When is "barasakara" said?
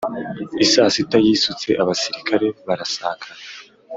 2.67-3.35